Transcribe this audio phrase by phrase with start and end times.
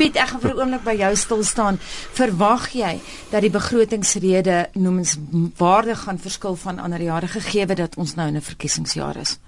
[0.00, 1.76] Piet, ek gaan vir 'n oomblik by jou stil staan.
[2.16, 3.00] Verwag jy
[3.30, 8.40] dat die begrotingsrede noemenswaardig gaan verskil van ander jare gegee dat ons nou in 'n
[8.40, 9.38] verkiesingsjaar is?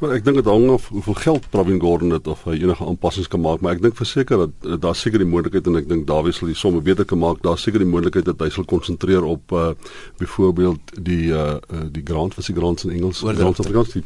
[0.00, 3.28] Maar ek dink dit hang af hoeveel geld Pravin Gordhan het of hy enige aanpassings
[3.28, 6.06] kan maak, maar ek dink verseker dat uh, daar seker die moontlikheid en ek dink
[6.08, 7.42] Dawie sal die somme beter kan maak.
[7.44, 9.72] Daar seker die moontlikheid dat hy sal konsentreer op uh
[10.20, 11.58] byvoorbeeld die uh
[11.90, 14.04] die grant vir die grants in Engels, grants of Afrikaans die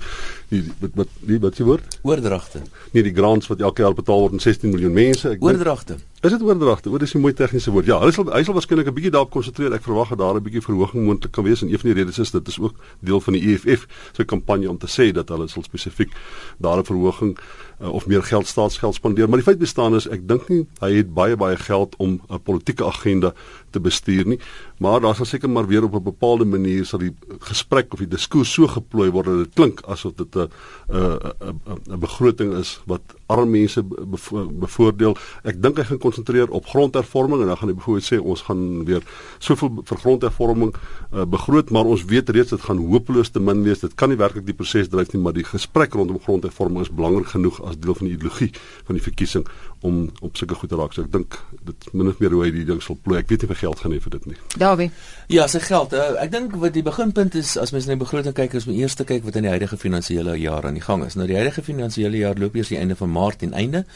[0.48, 1.98] die wat wat die wat jy woord?
[2.02, 2.62] Oordragte.
[2.92, 5.30] Nee, die grants wat elke jaar betaal word aan 16 miljoen mense.
[5.30, 5.95] Ek Oordragte.
[5.96, 6.15] them.
[6.20, 6.90] Is dit oordragte?
[6.90, 7.90] Wat is die mooi tegniese woord?
[7.90, 9.74] Ja, hy sal hy sal waarskynlik 'n bietjie daarop konsentreer.
[9.76, 12.18] Ek verwag dat daar 'n bietjie verhoging moontlik kan wees en een van die redes
[12.18, 15.46] is dit is ook deel van die EFF se kampanje om te sê dat hulle
[15.48, 16.10] sal spesifiek
[16.58, 17.36] daar 'n verhoging
[17.82, 19.28] uh, of meer geld staatsgeld spandeer.
[19.28, 22.40] Maar die feit bestaan is ek dink nie hy het baie baie geld om 'n
[22.42, 23.34] politieke agenda
[23.70, 24.38] te bestuur nie,
[24.78, 28.08] maar daar sal seker maar weer op 'n bepaalde manier sal die gesprek of die
[28.08, 30.48] diskurs so geplooi word dat dit klink asof dit 'n
[30.88, 31.60] 'n
[31.92, 35.16] 'n begroting is wat arme mense bevoordeel.
[35.42, 38.62] Ek dink hy gaan konsentreer op grondhervorming en dan gaan hy byvoorbeeld sê ons gaan
[38.88, 39.04] weer
[39.38, 43.82] soveel vir grondhervorming uh, begroot, maar ons weet reeds dit gaan hopeloos te min wees.
[43.82, 47.32] Dit kan nie werklik die proses dryf nie, maar die gesprek rondom grondhervorming is belangrik
[47.34, 48.50] genoeg as deel van die ideologie
[48.86, 49.46] van die verkiesing
[49.86, 50.94] om op sulke goed te raak.
[50.96, 53.20] So ek dink dit min of meer hoe hy die ding sal plooi.
[53.20, 54.38] Ek weet nie vir geld gaan hê vir dit nie.
[54.56, 54.90] Dawie.
[55.32, 55.94] Ja, se geld.
[55.96, 58.76] Uh, ek dink wat die beginpunt is as mens na die begroting kyk, is om
[58.76, 61.18] eers te kyk wat in die huidige finansiële jaar aan die gang is.
[61.18, 63.86] Nou die huidige finansiële jaar loop eers die einde van Maart en einde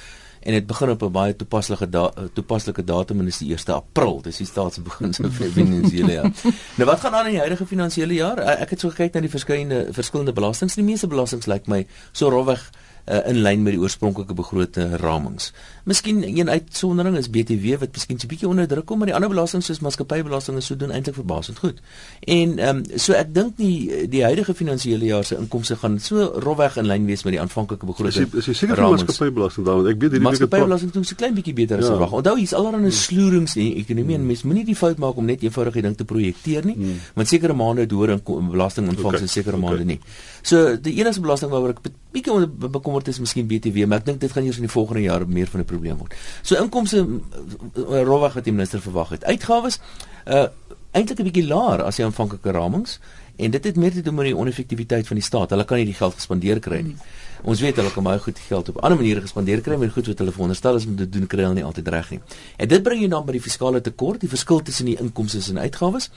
[0.41, 4.23] en dit begin op 'n baie toepaslike da toepaslike datum en dis die 1 April.
[4.23, 6.31] Dis die staatsbeginsel van die finansiële jaar.
[6.77, 8.39] nou wat gaan aan in die huidige finansiële jaar?
[8.39, 10.75] Ek het so gekyk na die verskillende verskillende belastings.
[10.75, 12.71] Die meeste belastings lyk like my so rowweg
[13.11, 15.51] uh, in lyn met die oorspronklike begrote ramings.
[15.85, 19.29] Miskien een uitsondering is BTW wat miskien 'n bietjie onder druk kom, maar die ander
[19.29, 21.81] belastings soos maatskappybelasting is so doen eintlik verbasend goed.
[22.21, 26.33] En ehm um, so ek dink nie die huidige finansiële jaar se inkomste gaan so
[26.45, 28.35] rofweg in lyn wees met die aanvanklike begroting.
[28.35, 29.87] Is jy seker vir maatskappybelasting dan?
[29.87, 31.91] Ek weet hierdie maatskappybelasting doen so klein bietjie beter as ja.
[31.91, 32.13] verwag.
[32.13, 33.01] Onthou hier's allerlei hmm.
[33.01, 35.97] sloerings in die ekonomie en mens moenie die fout maak om net eenvoudig die ding
[35.97, 37.01] te projekteer nie, hmm.
[37.15, 39.21] want sekere maande het hoër belasting ontvang okay.
[39.21, 39.69] en sekere okay.
[39.69, 40.01] maande nie.
[40.43, 41.83] So die enigste belasting waaroor ek
[42.15, 45.27] bietjie bekommerd is miskien BTW, maar ek dink dit gaan eers in die volgende jaar
[45.29, 46.15] meer van 'n probleem word.
[46.43, 49.25] So inkomste uh, rowweg wat die minister verwag het.
[49.25, 49.81] Uitgawes
[50.27, 50.49] uh
[50.93, 52.99] eintlik 'n bietjie laer as die aanvanklike ramings
[53.37, 55.51] en dit het meer te doen met die oneffektiwiteit van die staat.
[55.51, 56.97] Hulle kan nie die geld gespandeer kry nie.
[57.43, 60.19] Ons weet hulle kan baie goed geld op ander maniere gespandeer kry, maar goed wat
[60.19, 62.21] hulle veronderstel is om te doen kry hulle nie altyd reg nie.
[62.57, 65.59] En dit bring jou dan by die fiskale tekort, die verskil tussen die inkomste en
[65.59, 66.11] uitgawes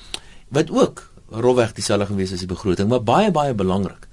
[0.49, 4.07] wat ook rowweg dieselfde gewees as die begroting, maar baie baie belangrik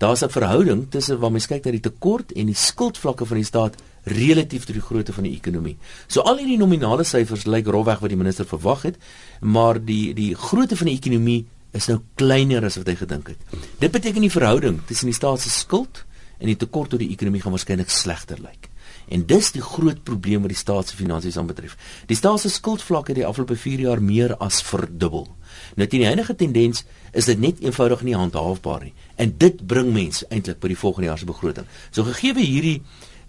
[0.00, 3.44] daar's 'n verhouding tussen waar mens kyk na die tekort en die skuldvlakke van die
[3.44, 3.74] staat
[4.04, 5.76] relatief tot die grootte van die ekonomie.
[6.06, 8.96] So al hierdie nominale syfers lyk rofweg wat die minister verwag het,
[9.40, 13.38] maar die die grootte van die ekonomie is nou kleiner as wat hy gedink het.
[13.78, 16.04] Dit beteken die verhouding tussen die staat se skuld
[16.38, 18.69] en die tekort tot die ekonomie gaan waarskynlik slegter lyk.
[19.10, 21.76] En dis die groot probleem wat die staat se finansies aanbetref.
[22.06, 25.26] Die staat se skuldvlak het die afgelope 4 jaar meer as verdubbel.
[25.74, 28.92] Nou teen die huidige tendens is dit net eenvoudig nie handhaafbaar nie.
[29.18, 31.66] En dit bring mense eintlik by die volgende jaar se begroting.
[31.90, 32.78] So gegee hierdie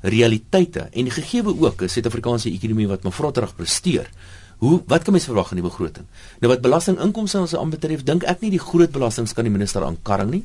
[0.01, 4.09] realiteite en gegee ook 'n Suid-Afrikaanse ekonomie wat maar vrotterig presteer.
[4.57, 6.05] Hoe wat kan mens verwag in die begroting?
[6.39, 10.29] Nou wat belastinginkomste ons aanbetref, dink ek nie die groot belastings kan die minister aankarring
[10.29, 10.43] nie.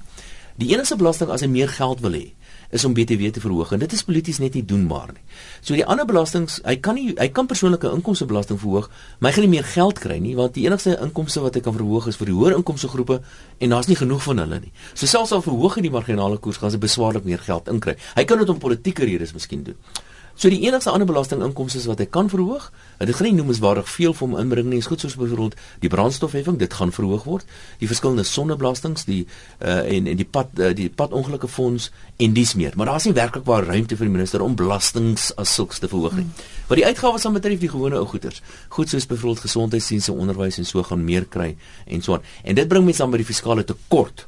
[0.57, 2.33] Die enigste belasting as hy meer geld wil hê,
[2.71, 5.23] is om BTW te verhoog en dit is polities net nie doenbaar nie.
[5.61, 9.47] So die ander belastings, hy kan nie hy kan persoonlike inkomstebelasting verhoog, maar hy gaan
[9.49, 12.33] nie meer geld kry nie want die enigste inkomste wat hy kan verhoog is vir
[12.33, 13.21] die hoër inkomste groepe
[13.59, 14.73] en daar's nie genoeg van hulle nie.
[14.95, 17.97] So selfs al verhoog hy die marginale koers, gaan hy beswaarlik meer geld inkry.
[18.17, 19.79] Hy kan dit om politieke redes miskien doen.
[20.37, 22.67] So die enigste ander belastinginkomste wat hy kan verhoog,
[23.01, 26.59] dit gaan nie noemenswaardig veel vir hom inbring nie, is goed soos byvoorbeeld die brandstofheffing,
[26.61, 27.47] dit gaan verhoog word,
[27.81, 29.23] die verskillende sonnebelastings, die
[29.65, 31.89] uh en en die pad uh, die padongelukke fonds
[32.21, 32.77] en dis meer.
[32.77, 36.19] Maar daar's nie werklik waar ruimte vir die minister om belastings as sulks te verhoog
[36.21, 36.27] nie.
[36.29, 36.53] Hmm.
[36.69, 38.43] Wat die uitgawes aan betref die gewone ou goederes,
[38.77, 41.55] goed soos byvoorbeeld gesondheidsdienste, onderwys en so gaan meer kry
[41.87, 42.29] en so aan.
[42.45, 44.27] En dit bring mense dan by die fiskale tekort.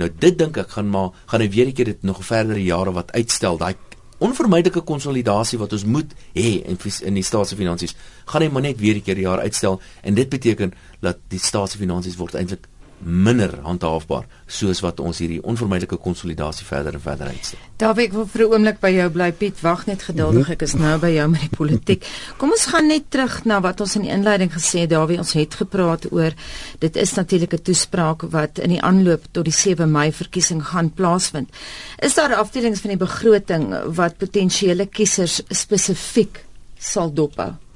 [0.00, 2.92] Nou dit dink ek gaan maar gaan hy weer 'n keer dit nog verdere jare
[2.92, 3.60] wat uitstel.
[3.60, 3.74] Daai
[4.20, 7.96] onvermydelike konsolidasie wat ons moet hê in in die staatsfinansies
[8.32, 12.16] gaan hy maar net weer 'n keer jaar uitstel en dit beteken dat die staatsfinansies
[12.16, 12.68] word eintlik
[13.02, 17.60] minder handhaafbaar soos wat ons hierdie onvermydelike konsolidasie verder en verder uitstel.
[17.80, 20.52] Dawie, ek wil vir 'n oomblik by jou bly Piet, wag net geduldig, mhm.
[20.52, 22.04] ek is nou by jou met die politiek.
[22.36, 25.32] Kom ons gaan net terug na wat ons in die inleiding gesê het, Dawie, ons
[25.32, 26.32] het gepraat oor
[26.78, 30.90] dit is natuurlik 'n toespraak wat in die aanloop tot die 7 Mei verkiesing gaan
[30.90, 31.48] plaasvind.
[31.98, 36.44] Is daar afdelings van die begroting wat potensiële kiesers spesifiek
[36.78, 37.69] sal dophou?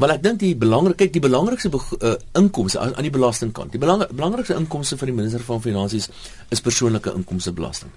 [0.00, 3.74] Maar ek dink die belangrikheid die belangrikste uh, inkomste aan, aan die belastingkant.
[3.74, 6.08] Die belang, belangrikste inkomste vir die minister van finansies
[6.48, 7.92] is persoonlike inkomstebelasting.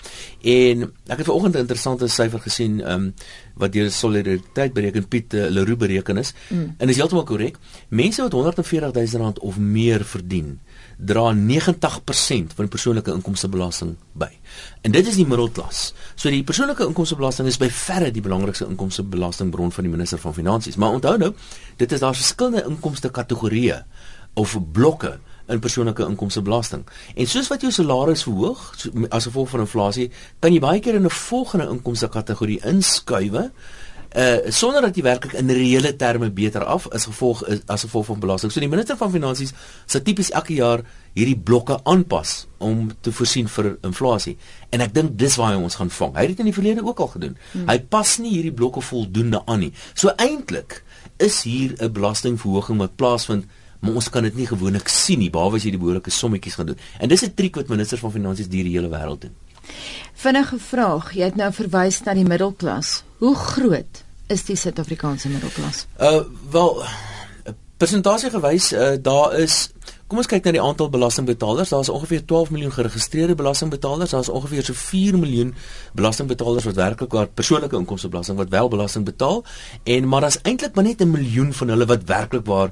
[0.56, 3.14] En ek het vanoggend 'n interessante syfer gesien, ehm um,
[3.60, 6.34] wat deur solidariteit bereken Piet uh, Leroux bereken is.
[6.50, 6.74] Mm.
[6.78, 7.58] En is heeltemal korrek.
[7.90, 10.60] Mense wat 140 000 rand of meer verdien,
[10.98, 14.32] dra 90% van die persoonlike inkomstebelasting by.
[14.82, 15.92] En dit is die middelklas.
[16.16, 20.80] So die persoonlike inkomstebelasting is by verre die belangrikste inkomstebelastingbron van die minister van finansies.
[20.82, 21.34] Maar onthou nou,
[21.78, 23.84] dit is daar verskillende inkomste kategorieë
[24.40, 25.18] of blokke
[25.54, 26.84] in persoonlike inkomstebelasting.
[27.16, 30.10] En soos wat jou salaris verhoog so, as gevolg van inflasie,
[30.44, 33.52] kan jy baie keer in 'n volgende inkomste kategorie inskuiwe
[34.14, 38.20] uh sonder dat jy werklik in reële terme beter af is gevolg as gevolg van
[38.20, 38.52] belasting.
[38.52, 39.54] So die minister van finansies
[39.86, 40.84] sal tipies elke jaar
[41.18, 44.36] hierdie blokke aanpas om te voorsien vir inflasie.
[44.70, 46.14] En ek dink dis waar hy ons gaan vang.
[46.14, 47.34] Hy het dit in die verlede ook al gedoen.
[47.52, 47.66] Hmm.
[47.70, 49.74] Hy pas nie hierdie blokke voldoende aan nie.
[49.98, 50.84] So eintlik
[51.18, 53.50] is hier 'n belastingverhoging wat plaasvind
[53.84, 56.72] maar ons kan dit nie gewoonlik sien nie behalwe as jy die behoorlike sommetjies gaan
[56.72, 56.80] doen.
[57.00, 59.36] En dis 'n triek wat ministers van finansies die hele wêreld doen.
[60.14, 63.04] Vinnige vraag, jy het nou verwys na die middelklas.
[63.18, 65.86] Hoe groot is die Suid-Afrikaanse middelklas?
[66.00, 66.84] Uh wel
[67.78, 69.74] persentasie gewys, uh, daar is
[70.14, 71.72] Kom ons kyk na die aantal belastingbetalers.
[71.74, 74.12] Daar is ongeveer 12 miljoen geregistreerde belastingbetalers.
[74.14, 75.56] Daar is ongeveer so 4 miljoen
[75.98, 79.42] belastingbetalers wat werklik waar persoonlike inkomstebelasting wat wel belasting betaal.
[79.84, 82.70] En maar daar's eintlik maar net 'n miljoen van hulle wat werklik waar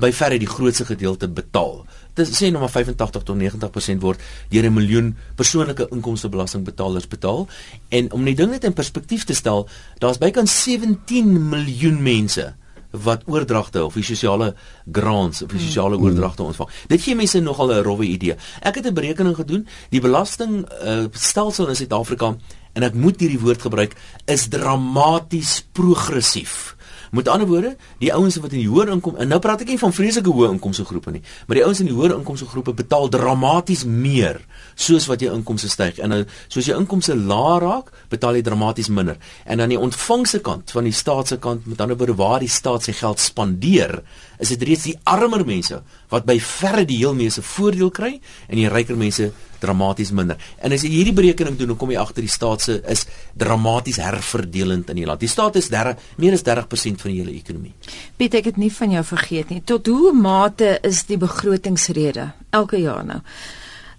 [0.00, 1.84] by verre die grootste gedeelte betaal.
[2.14, 4.20] Dit sê nou maar 85 tot 90% word
[4.50, 7.48] deur 'n miljoen persoonlike inkomstebelastingbetalers betaal
[7.88, 9.68] en om die ding net in perspektief te stel,
[9.98, 12.54] daar's bykans 17 miljoen mense
[12.92, 14.54] wat oordragte of die sosiale
[14.92, 15.66] grants of die hmm.
[15.66, 16.68] sosiale oordragte ontvang.
[16.88, 18.36] Dit gee mense nogal 'n rowwe idee.
[18.60, 22.36] Ek het 'n berekening gedoen, die belasting uh, stelsel in Suid-Afrika
[22.72, 26.76] en ek moet hierdie woord gebruik is dramaties progressief.
[27.12, 29.76] Met ander woorde, die ouens wat in die hoër inkom en nou praat ek nie
[29.76, 33.10] van vreeslike hoë inkomste groepe nie, maar die ouens in die hoër inkomste groepe betaal
[33.12, 34.38] dramaties meer
[34.80, 36.00] soos wat jou inkomste styg.
[36.00, 39.20] En nou soos jou inkomste laag raak, betaal jy dramaties minder.
[39.44, 42.48] En aan die ontvangse kant van die staat se kant, met ander woorde waar die
[42.48, 43.98] staat sy geld spandeer,
[44.42, 45.78] is dit reeds die armer mense
[46.10, 48.12] wat by verre die heel meeste voordeel kry
[48.48, 49.30] en die ryker mense
[49.62, 50.40] dramaties minder.
[50.58, 53.04] En as jy hierdie berekening doen, dan kom jy agter die staat se is
[53.38, 55.22] dramaties herverdelend in die land.
[55.22, 57.74] Die staat is 30 meer as 30% van die hele ekonomie.
[58.18, 59.62] Piet, ek het nie van jou vergeet nie.
[59.62, 63.20] Tot hoe mate is die begrotingsrede elke jaar nou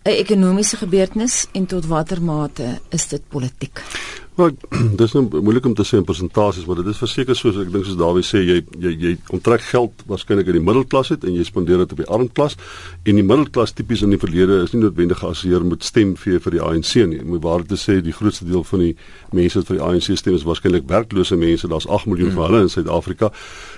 [0.04, 3.80] 'n ekonomiese gebeurtenis en tot watter mate is dit politiek?
[4.35, 4.51] Maar
[5.01, 7.85] dis nou moeilik om te sê in persentasies, maar dit is verseker soos ek dink
[7.85, 11.45] soos Dawie sê jy jy jy onttrek geld waarskynlik in die middelklas uit en jy
[11.45, 12.57] spandeer dit op die armklas
[13.06, 16.57] en die middelklas tipies in die verlede is nie noodwendig geassosieer met stem vir vir
[16.57, 17.21] die ANC nie.
[17.21, 18.95] Om waar te sê die grootste deel van die
[19.38, 21.69] mense wat vir die ANC stem is waarskynlik werklose mense.
[21.69, 22.41] Daar's 8 miljoen hmm.
[22.41, 23.29] van hulle in Suid-Afrika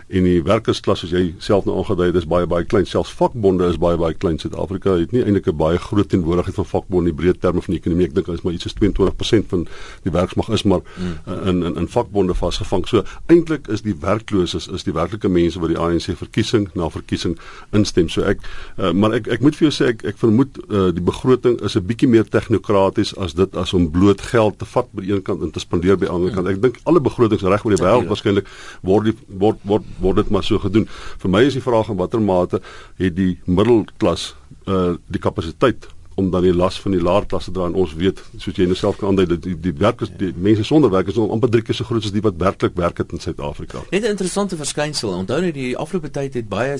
[0.07, 3.65] en die werkersklas soos jy self nou aangedui het is baie baie klein selfs vakbonde
[3.71, 7.15] is baie baie klein Suid-Afrika het nie eintlik 'n baie groot teenwoordigheid van vakbonde in
[7.15, 9.65] die breë terme van die ekonomie ek dink is maar iets soos 22% van
[10.03, 11.33] die werksmag is maar mm.
[11.47, 15.73] in in in vakbonde vasgevang so eintlik is die werklooses is die werklike mense wat
[15.73, 17.37] die ANC verkiesing na verkiesing
[17.71, 18.43] instem so ek
[18.77, 21.75] uh, maar ek ek moet vir jou sê ek ek vermoed uh, die begroting is
[21.75, 25.41] 'n bietjie meer tegnokraties as dit as om bloot geld te vat by een kant
[25.41, 28.09] en te spandeer by die ander kant ek dink alle begrotings reg oor die wêreld
[28.11, 28.47] waarskynlik
[28.81, 30.87] word die word word word dit maar so gedoen.
[31.21, 32.61] Vir my is die vraag in watter mate
[33.01, 34.33] het die middelklas
[34.65, 38.21] uh die kapasiteit om dan die las van die laer klasse dra en ons weet
[38.39, 41.19] soos jy nou self kan aandui dat die die werkers die mense sonder werk is
[41.19, 43.83] amper drie keer so groot as die wat werklik werk het in Suid-Afrika.
[43.91, 45.09] Net 'n interessante verskynsel.
[45.09, 46.77] Onthou net die afgelope tyd het baie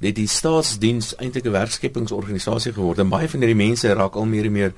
[0.00, 4.44] net die staatsdiens eintlik 'n werkskeppingsorganisasie geword en baie van hierdie mense raak al meer
[4.44, 4.72] en meer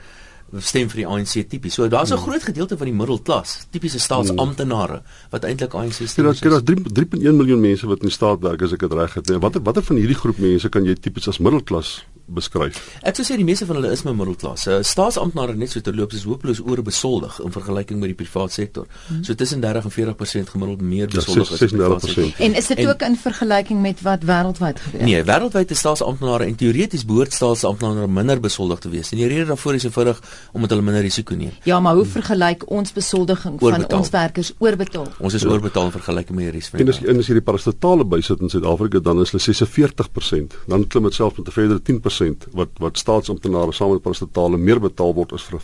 [0.61, 1.75] stem vir die ANC tipies.
[1.75, 2.23] So daar's 'n hmm.
[2.23, 6.25] groot gedeelte van die middelklas, tipiese staatsamptenare wat eintlik ANC stem.
[6.25, 9.31] Daar's daar's 3.1 miljoen mense wat in die staat werk as ek dit reg het.
[9.41, 12.79] Watter watter van hierdie groep mense kan jy tipies as middelklas beskryf.
[13.03, 14.67] Ek sou sê die meeste van hulle is my middelklas.
[14.71, 18.87] Uh, staatsamptenare net so terloops is hopeloos oorbesoldig in vergelyking met die private sektor.
[19.09, 19.23] Hmm.
[19.27, 22.45] So tussen 30 en 40% gemiddeld meer ja, besoldig ja, as die private sektor.
[22.47, 25.05] En is dit ook in vergelyking met wat wêreldwyd gebeur?
[25.09, 29.13] Nee, wêreldwyd is staatsamptenare en teoreties behoort staatsamptenare minder besoldig te wees.
[29.13, 31.53] En die rede daarvoor is eenvoudig omdat hulle minder risiko neem.
[31.69, 33.89] Ja, maar hoe vergelyk ons besoldiging oorbetaal.
[33.89, 35.09] van ons werkers oorbetaal?
[35.19, 36.99] Ons is oorbetaal in vergelyking met die res van die.
[37.13, 40.57] En as jy die parastatale bysit in Suid-Afrika, dan is hulle 46%.
[40.71, 42.22] Dan klim dit selfs met 'n verdere 10%
[42.53, 45.61] wat wat staatsamptenare saam met parastatale meer betaal word as vir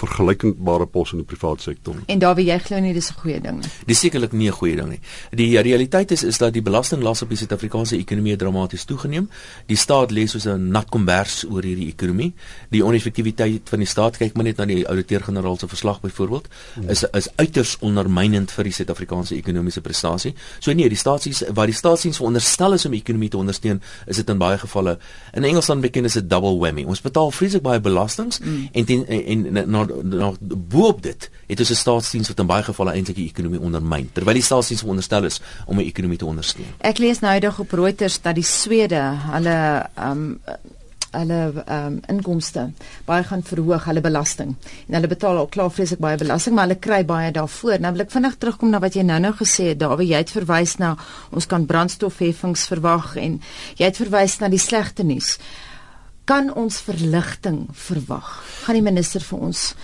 [0.00, 1.96] vergelykbare posse in die private sektor.
[2.06, 3.70] En daar wie jy glo nie dis 'n goeie ding nie.
[3.86, 5.00] Dis sekerlik nie 'n goeie ding nie.
[5.30, 9.28] Die realiteit is is dat die belastinglas op die Suid-Afrikaanse ekonomie dramaties toegeneem.
[9.66, 12.34] Die staat lê soos 'n nat kombers oor hierdie ekonomie.
[12.70, 16.88] Die oneffektiwiteit van die staat kyk maar net na die ouditeur-generaal se verslag byvoorbeeld hmm.
[16.88, 20.34] is is uiters ondermynend vir die Suid-Afrikaanse ekonomiese prestasie.
[20.60, 24.16] So nee, die staatsies waar die staatsiens veronderstel is om die ekonomie te ondersteun, is
[24.16, 24.98] dit in baie gevalle
[25.32, 26.84] in Engels dan bekend as 'n double whammy.
[26.84, 28.68] Ons betaal vreeslik baie belastings mm.
[28.72, 32.92] en ten, en na na boop dit het ons 'n staatsdiens wat in baie gevalle
[32.92, 36.72] eintlik die ekonomie ondermyn terwyl die staatsdiens veronderstel is om 'n ekonomie te ondersteun.
[36.80, 40.40] Ek lees nou eendag op Reuters dat die Swede hulle um
[41.14, 42.68] hulle um, inkomste
[43.08, 44.54] baie gaan verhoog hulle belasting
[44.88, 48.06] en hulle betaal al klaar vreeslik baie belasting maar hulle kry baie daarvoor nou wil
[48.06, 50.94] ek vinnig terugkom na wat jy nou-nou gesê het Dawie jy het verwys na
[51.30, 53.38] ons kan brandstofheffings verwag en
[53.78, 55.36] jy het verwys na die slegte nuus
[56.24, 58.28] kan ons verligting verwag?
[58.64, 59.74] Gaan die minister vir ons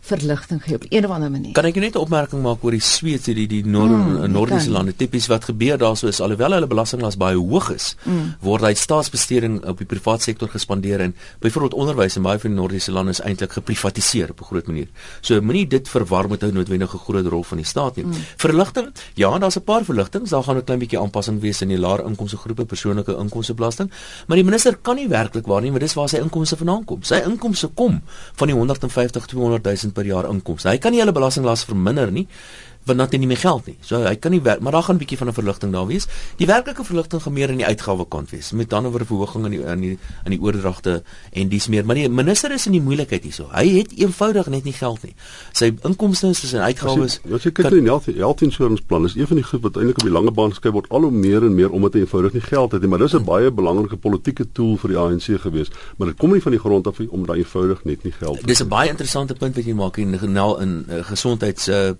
[0.00, 1.52] verligting gee op een of ander manier.
[1.52, 4.96] Kan ek net 'n opmerking maak oor die Swede, die die Noord mm, Noordiese lande?
[4.96, 8.34] Tipies wat gebeur daarso is alhoewel hulle belastinglas baie hoog is, mm.
[8.40, 12.60] word hy staatsbesteding op die private sektor gespandeer en byvoorbeeld onderwys in baie van die
[12.60, 14.88] Noordiese lande is eintlik geprivatiseer op 'n groot manier.
[15.20, 18.04] So moenie dit verwar met 'n noodwendige groot rol van die staat nie.
[18.04, 18.12] Mm.
[18.36, 18.92] Verligting?
[19.14, 20.30] Ja, daar's 'n paar verligtings.
[20.30, 23.90] Daar gaan 'n klein bietjie aanpassing wees in die laer inkomste groepe persoonlike inkomstebelasting,
[24.26, 27.02] maar die minister kan nie werklik waar nie, want dis waar sy inkomste vandaan kom.
[27.02, 28.02] Sy inkomste kom
[28.34, 30.70] van die 150 200 000 per jaar inkomste.
[30.70, 32.26] Hy kan nie hulle belastinglas verminder nie
[32.90, 33.76] want dan het hy nie meer geld nie.
[33.86, 36.06] So hy kan nie werk, maar daar gaan 'n bietjie van 'n verligting daar wees.
[36.36, 38.52] Die werklike verligting gaan meer in die uitgawe kant wees.
[38.52, 41.84] Met dan oor verhoging in die in die in die oordragte en dis meer.
[41.84, 43.48] Maar die minister is in die moeilikheid hierso.
[43.52, 45.14] Hy het eenvoudig net nie geld nie.
[45.52, 47.20] Sy inkomste en sy uitgawes.
[47.24, 49.76] Wat jy kyk in die health, health insurance plan is een van die goed wat
[49.76, 52.32] eintlik op die lange baan geskryf word al hoe meer en meer omdat hy eenvoudig
[52.32, 52.88] nie geld het nie.
[52.88, 53.26] Maar dis 'n hmm.
[53.26, 55.70] baie belangrike politieke tool vir die ANC gewees.
[55.96, 58.36] Maar dit kom nie van die grond af nie omdat hy eenvoudig net nie geld
[58.36, 58.46] het.
[58.46, 61.90] Dis 'n baie interessante punt wat jy maak in in, in uh, gesondheids uh,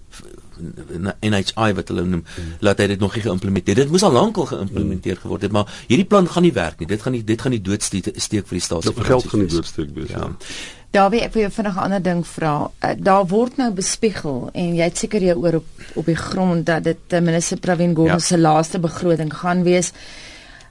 [1.20, 2.58] NHI wat hulle noem, hmm.
[2.60, 3.82] laat hy dit nog nie geïmplementeer.
[3.82, 5.22] Dit moes al lankal geïmplementeer hmm.
[5.22, 6.90] geword het, maar hierdie plan gaan nie werk nie.
[6.90, 9.00] Dit gaan nie dit gaan nie doodsteek vir die staatsfinansies.
[9.00, 10.16] Dit geld gaan nie doodsteek wees nie.
[10.16, 10.28] Ja.
[10.28, 10.78] ja.
[10.90, 12.70] Daar wie ek vir jou vinnig 'n ander ding vra.
[12.82, 16.66] Uh, daar word nou bespiegel en jy het seker jou oor op op die grond
[16.66, 18.26] dat dit uh, minister Pravin Gordhan ja.
[18.26, 19.92] se laaste begroting gaan wees.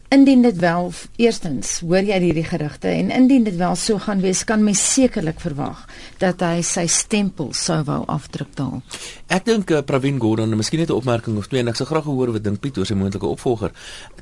[0.09, 0.87] Indien dit wel
[1.21, 5.37] eerstens hoor jy hierdie gerugte en indien dit wel so gaan wees kan mens sekerlik
[5.43, 5.83] verwag
[6.17, 8.81] dat hy sy stempel sou wou afdruk daal.
[9.29, 12.09] Ek dink uh, Pravin Gordhan, miskien net 'n opmerking of twee en ek sou graag
[12.09, 13.71] hoor wat dink Piet oor sy moontlike opvolger.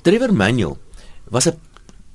[0.04, 0.78] Trevor Manuel
[1.32, 1.56] was 'n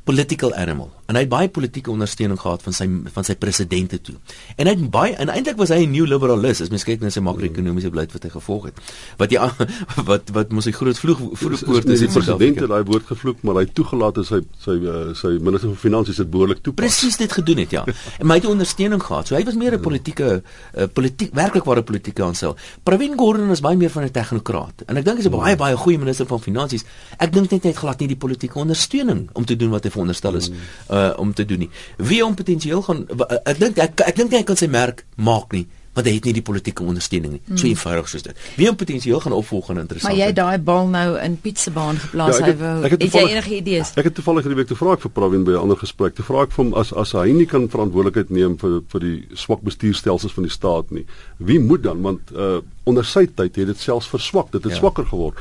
[0.04, 4.14] political animal en hy het baie politieke ondersteuning gehad van sy van sy presidente toe.
[4.56, 7.10] En hy het baie en eintlik was hy 'n new liberalist as mens kyk na
[7.10, 8.80] sy makro-ekonomiese beleid wat hy gevolg het.
[9.18, 9.38] Wat jy
[10.10, 13.60] wat wat mos hy groot vloeg vloekpoort is die president het daai woord gevloek maar
[13.60, 16.86] hy toegelaat het sy sy uh, sy minister van finansies het behoorlik toepas.
[16.86, 17.84] Presies dit gedoen het ja.
[18.22, 19.28] En hy het ondersteuning gehad.
[19.28, 22.56] So hy was meer 'n politieke uh, politiek werklik ware politieke aansel.
[22.82, 24.86] Pravin Gordhan is baie meer van 'n tegnokraat.
[24.86, 26.84] En ek dink hy's 'n baie baie goeie minister van finansies.
[27.18, 29.90] Ek dink net hy het glad nie die politieke ondersteuning om te doen wat hy
[29.90, 30.50] veronderstel is
[30.90, 31.70] uh, om te doen nie.
[31.96, 35.52] Wie hom potensieel gaan uh, ek dink ek ek dink hy kan sy merk maak
[35.56, 37.40] nie want hy het nie die politieke ondersteuning nie.
[37.44, 37.58] Mm.
[37.60, 38.44] So eenvoudig soos dit.
[38.56, 40.08] Wie hom potensieel gaan opvolg en interessant.
[40.08, 42.70] Maar jy daai bal nou in Pietsebaan geplaas ja, hy wou.
[42.86, 43.92] Het, het jy enige idees?
[44.00, 46.16] Ek het toevallig hierdie week te vra ek vir Pravin by 'n ander gesprek.
[46.16, 49.18] Te vra ek vir hom as as hy nie kan verantwoordelikheid neem vir vir die
[49.36, 51.04] swak bestuurstelsels van die staat nie.
[51.36, 54.50] Wie moet dan want uh onder sy tyd het dit selfs verswak.
[54.50, 54.78] Dit het ja.
[54.78, 55.36] swakker geword.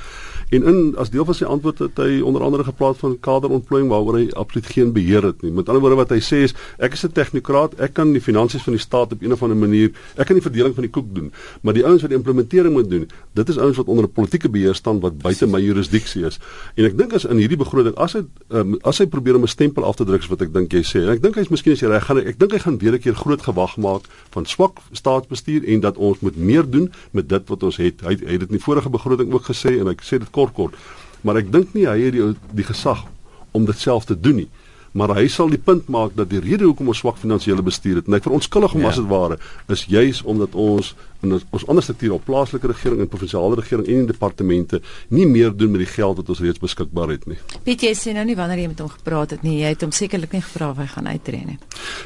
[0.51, 4.17] En in as deel van sy antwoord het hy onder andere gepraat van kaderontplooiing waaroor
[4.19, 5.51] hy absoluut geen beheer het nie.
[5.55, 8.63] Met ander woorde wat hy sê is ek is 'n tegnokraat, ek kan die finansies
[8.67, 11.07] van die staat op een of ander manier, ek kan die verdeling van die koek
[11.15, 11.31] doen,
[11.61, 14.49] maar die ouens wat die implementering moet doen, dit is ouens wat onder 'n politieke
[14.49, 16.39] beheer staan wat buite my jurisdiksie is.
[16.75, 19.47] En ek dink as in hierdie begroting as hy um, as hy probeer om 'n
[19.47, 21.79] stempel af te druk wat ek dink jy sê, en ek dink hy's miskien as
[21.79, 24.79] jy reg gaan ek dink hy gaan weer 'n keer groot gewag maak van swak
[24.91, 28.01] staatsbestuur en dat ons moet meer doen met dit wat ons het.
[28.01, 30.57] Hy, hy het dit in die vorige begroting ook gesê en ek sê dit kort
[30.57, 30.89] kort.
[31.21, 33.05] Maar ek dink nie hy het die die gesag
[33.51, 34.49] om dit self te doen nie.
[34.91, 38.09] Maar hy sal die punt maak dat die rede hoekom ons swak finansiële bestuur het
[38.09, 38.89] en ek verontskuldig hom ja.
[38.91, 39.37] as dit ware
[39.71, 40.91] is juis omdat ons
[41.23, 44.81] in ons ander strukture op plaaslike regering en provinsiale regering en in departemente
[45.15, 47.39] nie meer doen met die geld wat ons reeds beskikbaar het nie.
[47.63, 49.61] Piet jy sê nou nie wanneer jy met hom gepraat het nie.
[49.61, 51.59] Jy het hom sekerlik nie gevra of hy gaan uittreë nie.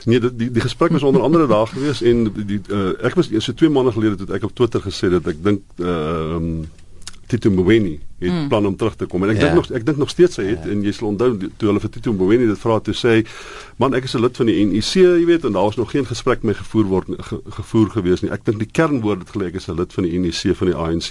[0.05, 3.33] Nee, die die, die gesprek was onder andere daar gewees en die, uh, ek was
[3.39, 6.73] so 2 maande gelede het ek op Twitter gesê dat ek dink ehm uh,
[7.27, 8.47] Tito Mboweni het mm.
[8.47, 9.47] plan om terug te kom en ek ja.
[9.47, 10.71] dink nog ek dink nog steeds hy het ja.
[10.71, 13.15] en jy sal onthou toe hulle vir Tito Mboweni dit vra toe sê
[13.81, 16.05] man ek is 'n lid van die NEC jy weet en daar was nog geen
[16.05, 19.59] gesprek mee gevoer word ge, gevoer gewees nie ek dink die kernwoord het gelê ek
[19.59, 21.09] is 'n lid van die NEC van die ANC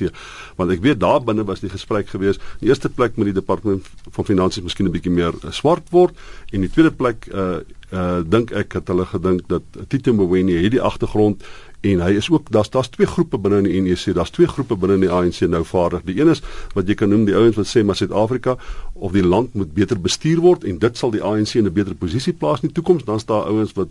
[0.57, 3.39] want ek weet daar binne was die gesprek gewees in die eerste plek met die
[3.41, 6.15] departement van finansies miskien 'n bietjie meer uh, swart word
[6.53, 7.61] en die tweede plek uh
[7.93, 11.45] uh dink ek het hulle gedink dat Tito Mboweni het die agtergrond
[11.85, 14.77] en hy is ook daar's daar's twee groepe binne in die NEC daar's twee groepe
[14.81, 16.05] binne in die ANC nou vaardig.
[16.09, 16.41] Die een is
[16.75, 18.57] wat jy kan noem die ouens wat sê maar Suid-Afrika
[18.95, 21.95] of die land moet beter bestuur word en dit sal die ANC in 'n beter
[21.95, 23.05] posisie plaas in die toekoms.
[23.05, 23.89] Dan's daar ouens wat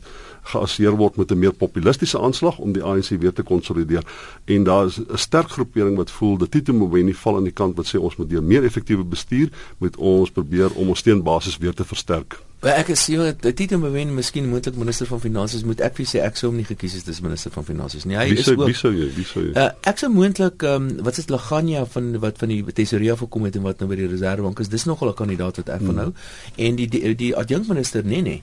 [0.54, 4.04] geassieer word met 'n meer populistiese aanslag om die ANC weer te konsolideer.
[4.46, 7.86] En daar's 'n sterk groepering wat voel dat Tito Mboweni val aan die kant wat
[7.86, 11.86] sê ons moet deur meer effektiewe bestuur moet ons probeer om ons steunbasis weer te
[11.86, 15.98] versterk Maar ek is seker dat Tito Mboweni miskien moontlik minister van finansies moet ek
[15.98, 18.16] vir sê ek sou hom nie gekies het as minister van finansies nie.
[18.16, 20.88] Hy wie is ook wie sou jy wie sou jy uh, ek sou moontlik um,
[21.04, 24.08] wat is Laganya van wat van die tesourier gekom het en wat nou by die
[24.08, 24.72] reservebank is.
[24.72, 26.10] Dis nogal 'n kandidaat wat ek van hou.
[26.14, 26.64] Hmm.
[26.68, 28.42] En die die, die adjunkminister nee nee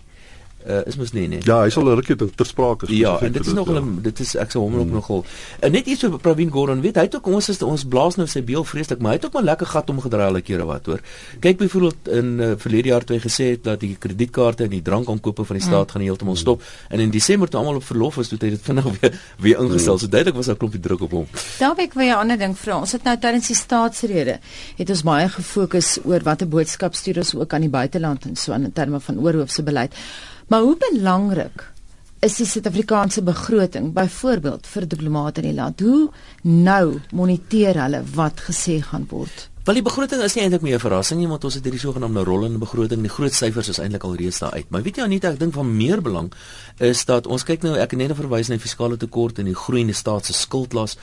[0.67, 1.41] uh, is mos nie nee.
[1.47, 3.07] Ja, hy sal 'n rukkie ter sprake spesifiek.
[3.07, 3.85] Ja, en dit is nogal ja.
[4.09, 4.81] dit is ek sou hom hmm.
[4.81, 5.25] ook nogal
[5.63, 8.27] uh, net iets oor Pravin Gordhan weet hy het ook ons is ons blaas nou
[8.27, 10.87] sy beel vreeslik, maar hy het ook maar lekker gat omgedraai al 'n keer wat
[10.87, 11.01] hoor.
[11.41, 14.83] Kyk byvoorbeeld in uh, verlede jaar toe hy gesê het dat die kredietkaarte en die
[14.83, 15.93] drankaankope van die staat hmm.
[15.93, 18.85] gaan heeltemal stop en in Desember toe almal op verlof was, toe hy dit vinnig
[19.01, 19.97] weer weer ingestel.
[19.97, 20.05] Hmm.
[20.05, 21.27] So duidelik was daar 'n klompie druk op hom.
[21.59, 22.79] Daar ek wil 'n ander ding vra.
[22.81, 24.39] Ons het nou tydens die staatsrede
[24.77, 28.53] het ons baie gefokus oor watter boodskap stuur ons ook aan die buiteland en so
[28.53, 29.95] in terme van oorhoofse beleid.
[30.51, 31.73] Maar hoe belangrik
[32.19, 35.81] is die Suid-Afrikaanse begroting byvoorbeeld vir diplomate in die land?
[35.81, 36.09] Hoe
[36.43, 39.45] nou moniteer hulle wat gesê gaan word?
[39.69, 42.25] Wel die begroting is nie eintlik meer 'n verrassing nie want ons het hierdie sogenaamde
[42.27, 43.01] rollende begroting.
[43.01, 44.71] Die groot syfers is eintlik al reeds daar uit.
[44.71, 46.33] Maar weet jy Anita, ek dink van meer belang
[46.79, 49.55] is dat ons kyk nou ek het net verwys na die fiskale tekort en die
[49.55, 50.97] groeiende staatse skuldlas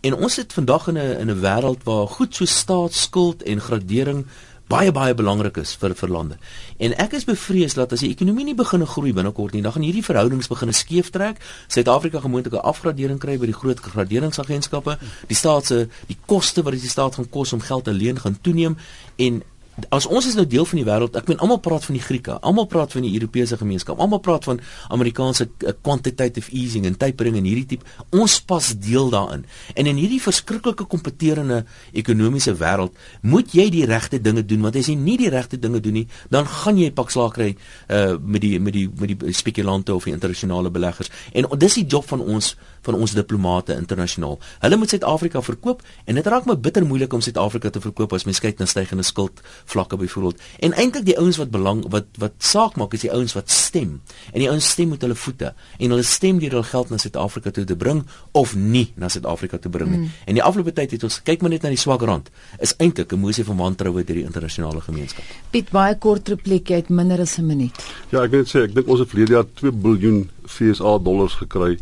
[0.00, 4.26] en ons sit vandag in 'n in 'n wêreld waar goed so staatsskuld en gradering
[4.74, 6.38] baie baie belangrik is vir vir lande.
[6.82, 9.86] En ek is bevrees dat as die ekonomie nie begin groei binnekort nie, dan gaan
[9.86, 11.40] hierdie verhoudings begin skeef trek.
[11.68, 14.98] Suid-Afrika gaan moontlik 'n afgradering kry by die groot graderingsagentskappe.
[15.28, 18.18] Die staat se die koste wat dit die staat gaan kos om geld te leen
[18.18, 18.76] gaan toeneem
[19.16, 19.42] en
[19.88, 22.36] as ons is nou deel van die wêreld, ek meen almal praat van die Grieke,
[22.46, 24.60] almal praat van die Europese gemeenskap, almal praat van
[24.94, 27.88] Amerikaanse uh, quantitative easing en tapering en hierdie tipe.
[28.14, 29.42] Ons pas deel daarin.
[29.74, 34.90] En in hierdie verskriklike kompeterende ekonomiese wêreld, moet jy die regte dinge doen want as
[34.90, 37.50] jy nie die regte dinge doen nie, dan gaan jy pak slaag kry
[37.90, 41.10] uh met die met die met die spekulante of die internasionale beleggers.
[41.34, 42.54] En dis die job van ons
[42.84, 44.38] van ons diplomate internasionaal.
[44.60, 48.26] Hulle moet Suid-Afrika verkoop en dit raak my bitter moeilik om Suid-Afrika te verkoop as
[48.28, 50.40] mens kyk na stygende skuld vlakke byvoorbeeld.
[50.58, 54.00] En eintlik die ouens wat belang wat wat saak maak is die ouens wat stem.
[54.32, 57.50] En die ouens stem met hulle voete en hulle stem deur hul geld na Suid-Afrika
[57.50, 59.98] toe te bring of nie na Suid-Afrika te bring nie.
[59.98, 60.10] Mm.
[60.26, 62.30] En die afgelope tyd het ons kyk maar net na die swak rand.
[62.60, 65.24] Is eintlik 'n moesie van wantroue deur die internasionale gemeenskap.
[65.50, 67.76] Piet baie kort repliek uit minder as 'n minuut.
[68.10, 71.34] Ja, ek wil net sê ek dink ons het verlede jaar 2 miljard FSA dollars
[71.34, 71.78] gekry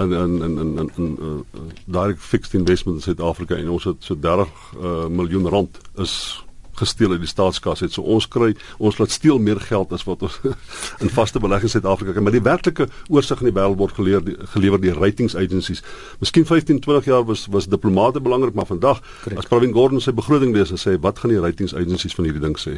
[0.00, 3.96] in in in in in, in uh, direct fixed investment in Suid-Afrika en ons het
[4.04, 6.44] so 30 uh, miljoen rand is
[6.80, 7.94] gesteel uit die staatskas het.
[7.94, 10.38] So ons kry ons laat steel meer geld as wat ons
[11.04, 12.24] in vaste beleggings in Suid-Afrika kry.
[12.24, 15.84] Maar die werklike oorsig in die wêreld word geleer die, gelewer deur ratings agencies.
[16.22, 19.38] Miskien 15, 20 jaar was was diplomate belangrik, maar vandag Correct.
[19.38, 22.42] as Pravin Gordhan sy begroting lees en sê wat gaan die ratings agencies van hierdie
[22.44, 22.76] ding sê?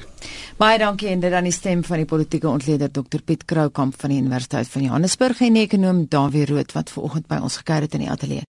[0.60, 4.14] Baie dankie en dit dan die stem van die politieke ontleder Dr Piet Kroukamp van
[4.14, 7.94] die Universiteit van Johannesburg en ekonom Dawie Rood wat ver oggend by ons gekuier het
[7.98, 8.40] in die ateljee.